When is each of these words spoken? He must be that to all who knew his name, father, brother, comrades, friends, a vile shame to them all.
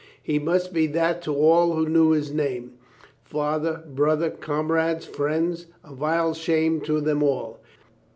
He 0.23 0.39
must 0.39 0.73
be 0.73 0.87
that 0.87 1.21
to 1.21 1.35
all 1.35 1.73
who 1.75 1.87
knew 1.87 2.09
his 2.09 2.33
name, 2.33 2.73
father, 3.23 3.83
brother, 3.87 4.31
comrades, 4.31 5.05
friends, 5.05 5.67
a 5.83 5.93
vile 5.93 6.33
shame 6.33 6.81
to 6.85 6.99
them 7.01 7.21
all. 7.21 7.59